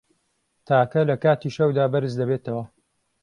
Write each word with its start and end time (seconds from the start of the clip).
تاکە 0.67 1.01
له 1.09 1.15
کاتی 1.23 1.49
شەودا 1.55 1.85
بەرز 1.93 2.13
دەبێتەوه 2.21 2.65